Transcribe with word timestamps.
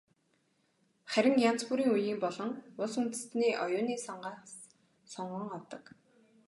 Харин 1.11 1.35
янз 1.49 1.61
бүрийн 1.67 1.91
үеийн 1.95 2.19
болон 2.25 2.49
улс 2.81 2.95
үндэстний 3.01 3.53
оюуны 3.63 3.95
сангаас 4.07 4.51
сонгон 5.13 5.47
авдаг. 5.57 5.83